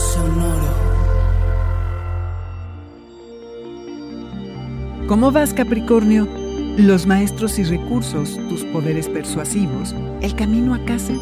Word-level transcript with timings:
Sonoro. 0.00 0.74
¿Cómo 5.06 5.30
vas, 5.30 5.52
Capricornio? 5.52 6.26
Los 6.78 7.06
maestros 7.06 7.58
y 7.58 7.64
recursos, 7.64 8.38
tus 8.48 8.64
poderes 8.64 9.08
persuasivos, 9.08 9.94
el 10.22 10.34
camino 10.34 10.74
a 10.74 10.82
casa. 10.86 11.12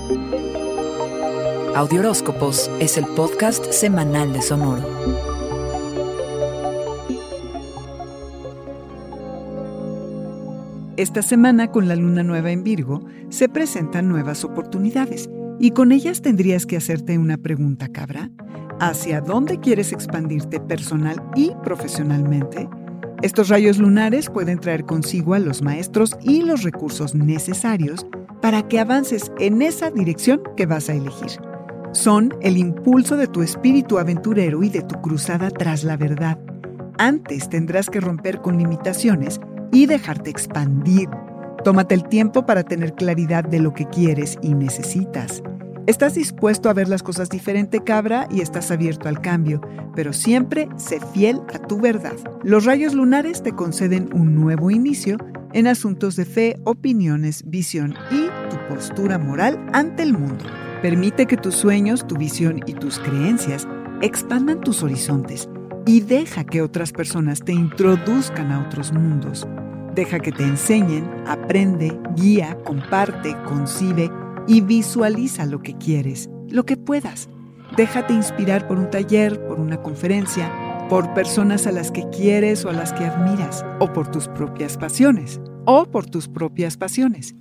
Audioróscopos 1.74 2.70
es 2.78 2.96
el 2.98 3.06
podcast 3.06 3.64
semanal 3.72 4.32
de 4.32 4.42
Sonoro. 4.42 4.86
Esta 10.96 11.22
semana, 11.22 11.72
con 11.72 11.88
la 11.88 11.96
luna 11.96 12.22
nueva 12.22 12.52
en 12.52 12.62
Virgo, 12.62 13.04
se 13.28 13.48
presentan 13.48 14.08
nuevas 14.08 14.44
oportunidades 14.44 15.28
y 15.58 15.72
con 15.72 15.90
ellas 15.90 16.22
tendrías 16.22 16.64
que 16.64 16.76
hacerte 16.76 17.18
una 17.18 17.38
pregunta, 17.38 17.88
cabra. 17.88 18.30
¿Hacia 18.80 19.20
dónde 19.20 19.58
quieres 19.58 19.92
expandirte 19.92 20.60
personal 20.60 21.20
y 21.34 21.50
profesionalmente? 21.64 22.68
Estos 23.22 23.48
rayos 23.48 23.78
lunares 23.78 24.30
pueden 24.30 24.60
traer 24.60 24.84
consigo 24.84 25.34
a 25.34 25.40
los 25.40 25.62
maestros 25.62 26.16
y 26.22 26.42
los 26.42 26.62
recursos 26.62 27.12
necesarios 27.16 28.06
para 28.40 28.68
que 28.68 28.78
avances 28.78 29.32
en 29.40 29.62
esa 29.62 29.90
dirección 29.90 30.42
que 30.56 30.66
vas 30.66 30.88
a 30.88 30.94
elegir. 30.94 31.40
Son 31.90 32.32
el 32.40 32.56
impulso 32.56 33.16
de 33.16 33.26
tu 33.26 33.42
espíritu 33.42 33.98
aventurero 33.98 34.62
y 34.62 34.68
de 34.68 34.82
tu 34.82 34.94
cruzada 35.00 35.50
tras 35.50 35.82
la 35.82 35.96
verdad. 35.96 36.38
Antes 36.98 37.48
tendrás 37.48 37.90
que 37.90 38.00
romper 38.00 38.40
con 38.40 38.58
limitaciones 38.58 39.40
y 39.72 39.86
dejarte 39.86 40.30
expandir. 40.30 41.08
Tómate 41.64 41.96
el 41.96 42.04
tiempo 42.04 42.46
para 42.46 42.62
tener 42.62 42.94
claridad 42.94 43.42
de 43.42 43.58
lo 43.58 43.74
que 43.74 43.86
quieres 43.86 44.38
y 44.40 44.54
necesitas. 44.54 45.42
Estás 45.88 46.16
dispuesto 46.16 46.68
a 46.68 46.74
ver 46.74 46.86
las 46.90 47.02
cosas 47.02 47.30
diferente, 47.30 47.82
cabra, 47.82 48.28
y 48.30 48.42
estás 48.42 48.70
abierto 48.70 49.08
al 49.08 49.22
cambio, 49.22 49.62
pero 49.94 50.12
siempre 50.12 50.68
sé 50.76 51.00
fiel 51.14 51.40
a 51.54 51.60
tu 51.66 51.80
verdad. 51.80 52.12
Los 52.44 52.66
rayos 52.66 52.92
lunares 52.92 53.42
te 53.42 53.52
conceden 53.52 54.10
un 54.12 54.34
nuevo 54.34 54.70
inicio 54.70 55.16
en 55.54 55.66
asuntos 55.66 56.14
de 56.14 56.26
fe, 56.26 56.60
opiniones, 56.64 57.42
visión 57.46 57.94
y 58.10 58.26
tu 58.50 58.58
postura 58.68 59.16
moral 59.16 59.66
ante 59.72 60.02
el 60.02 60.12
mundo. 60.12 60.44
Permite 60.82 61.24
que 61.24 61.38
tus 61.38 61.54
sueños, 61.54 62.06
tu 62.06 62.16
visión 62.18 62.60
y 62.66 62.74
tus 62.74 62.98
creencias 62.98 63.66
expandan 64.02 64.60
tus 64.60 64.82
horizontes 64.82 65.48
y 65.86 66.02
deja 66.02 66.44
que 66.44 66.60
otras 66.60 66.92
personas 66.92 67.40
te 67.40 67.52
introduzcan 67.52 68.52
a 68.52 68.60
otros 68.66 68.92
mundos. 68.92 69.48
Deja 69.94 70.20
que 70.20 70.32
te 70.32 70.42
enseñen, 70.42 71.08
aprende, 71.26 71.98
guía, 72.14 72.58
comparte, 72.62 73.34
concibe 73.46 74.10
y 74.48 74.62
visualiza 74.62 75.44
lo 75.44 75.62
que 75.62 75.76
quieres, 75.76 76.28
lo 76.48 76.64
que 76.64 76.76
puedas. 76.76 77.28
Déjate 77.76 78.14
inspirar 78.14 78.66
por 78.66 78.78
un 78.78 78.90
taller, 78.90 79.46
por 79.46 79.60
una 79.60 79.82
conferencia, 79.82 80.50
por 80.88 81.12
personas 81.12 81.66
a 81.66 81.72
las 81.72 81.90
que 81.90 82.08
quieres 82.08 82.64
o 82.64 82.70
a 82.70 82.72
las 82.72 82.94
que 82.94 83.04
admiras, 83.04 83.64
o 83.78 83.92
por 83.92 84.10
tus 84.10 84.26
propias 84.26 84.78
pasiones, 84.78 85.38
o 85.66 85.84
por 85.84 86.06
tus 86.06 86.28
propias 86.28 86.78
pasiones. 86.78 87.34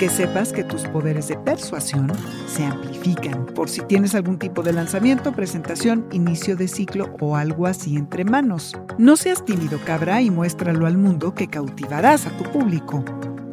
Que 0.00 0.08
sepas 0.08 0.52
que 0.52 0.64
tus 0.64 0.82
poderes 0.82 1.28
de 1.28 1.38
persuasión 1.38 2.10
se 2.48 2.64
amplifican 2.64 3.46
por 3.46 3.68
si 3.68 3.82
tienes 3.82 4.16
algún 4.16 4.38
tipo 4.38 4.62
de 4.62 4.72
lanzamiento, 4.72 5.30
presentación, 5.32 6.06
inicio 6.10 6.56
de 6.56 6.66
ciclo 6.66 7.14
o 7.20 7.36
algo 7.36 7.66
así 7.68 7.96
entre 7.96 8.24
manos. 8.24 8.76
No 8.98 9.16
seas 9.16 9.44
tímido, 9.44 9.78
cabra, 9.84 10.20
y 10.22 10.30
muéstralo 10.30 10.86
al 10.86 10.98
mundo 10.98 11.34
que 11.34 11.46
cautivarás 11.46 12.26
a 12.26 12.36
tu 12.36 12.44
público. 12.50 13.04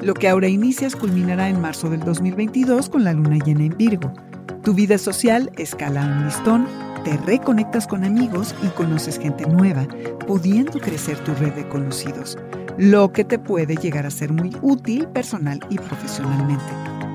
Lo 0.05 0.13
que 0.13 0.29
ahora 0.29 0.47
inicias 0.47 0.95
culminará 0.95 1.49
en 1.49 1.59
marzo 1.59 1.89
del 1.89 2.01
2022 2.01 2.89
con 2.89 3.03
la 3.03 3.13
luna 3.13 3.39
llena 3.43 3.63
en 3.63 3.75
Virgo. 3.75 4.13
Tu 4.61 4.75
vida 4.75 4.99
social 4.99 5.49
escala 5.57 6.05
un 6.05 6.25
listón, 6.25 6.67
te 7.03 7.17
reconectas 7.17 7.88
con 7.88 8.03
amigos 8.03 8.53
y 8.61 8.67
conoces 8.67 9.17
gente 9.17 9.47
nueva, 9.47 9.88
pudiendo 10.27 10.79
crecer 10.79 11.17
tu 11.23 11.33
red 11.33 11.53
de 11.53 11.67
conocidos, 11.69 12.38
lo 12.77 13.11
que 13.13 13.23
te 13.23 13.39
puede 13.39 13.77
llegar 13.77 14.05
a 14.05 14.11
ser 14.11 14.31
muy 14.31 14.55
útil 14.61 15.07
personal 15.07 15.59
y 15.71 15.77
profesionalmente. 15.77 16.72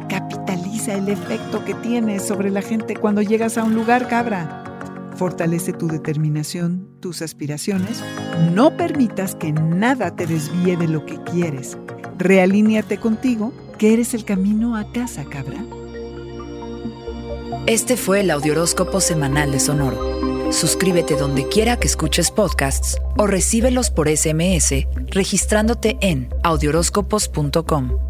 Capitaliza 0.08 0.94
el 0.94 1.10
efecto 1.10 1.64
que 1.64 1.74
tienes 1.74 2.26
sobre 2.26 2.50
la 2.50 2.60
gente 2.60 2.96
cuando 2.96 3.22
llegas 3.22 3.56
a 3.56 3.62
un 3.62 3.76
lugar, 3.76 4.08
cabra. 4.08 4.64
Fortalece 5.14 5.72
tu 5.72 5.86
determinación, 5.86 6.88
tus 6.98 7.22
aspiraciones. 7.22 8.02
No 8.52 8.76
permitas 8.76 9.36
que 9.36 9.52
nada 9.52 10.16
te 10.16 10.26
desvíe 10.26 10.76
de 10.76 10.88
lo 10.88 11.06
que 11.06 11.22
quieres. 11.22 11.78
Realíneate 12.20 12.98
contigo, 12.98 13.54
que 13.78 13.94
eres 13.94 14.12
el 14.12 14.26
camino 14.26 14.76
a 14.76 14.92
casa, 14.92 15.25
cabra. 15.25 15.64
Este 17.66 17.97
fue 17.97 18.20
el 18.20 18.31
Audioróscopo 18.31 19.00
semanal 19.00 19.50
de 19.53 19.58
Sonoro. 19.58 20.53
Suscríbete 20.53 21.16
donde 21.16 21.48
quiera 21.48 21.78
que 21.78 21.86
escuches 21.86 22.31
podcasts 22.31 22.98
o 23.16 23.26
recíbelos 23.26 23.88
por 23.88 24.14
SMS 24.14 24.86
registrándote 25.08 25.97
en 26.03 26.28
audioróscopos.com. 26.42 28.09